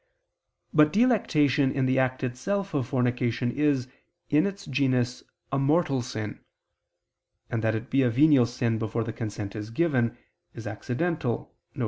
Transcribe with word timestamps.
But 0.73 0.91
delectation 0.91 1.71
in 1.71 1.85
the 1.85 1.99
act 1.99 2.23
itself 2.23 2.73
of 2.73 2.87
fornication 2.87 3.51
is, 3.51 3.87
in 4.31 4.47
its 4.47 4.65
genus, 4.65 5.21
a 5.51 5.59
mortal 5.59 6.01
sin: 6.01 6.39
and 7.51 7.63
that 7.63 7.75
it 7.75 7.91
be 7.91 8.01
a 8.01 8.09
venial 8.09 8.47
sin 8.47 8.79
before 8.79 9.03
the 9.03 9.13
consent 9.13 9.55
is 9.55 9.69
given, 9.69 10.17
is 10.55 10.65
accidental, 10.65 11.55
viz. 11.75 11.79